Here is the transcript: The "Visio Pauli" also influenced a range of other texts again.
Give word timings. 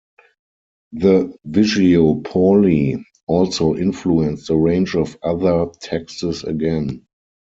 The 0.93 1.31
"Visio 1.45 2.21
Pauli" 2.21 3.05
also 3.27 3.75
influenced 3.75 4.49
a 4.49 4.55
range 4.57 4.95
of 4.95 5.15
other 5.21 5.67
texts 5.79 6.43
again. 6.43 7.05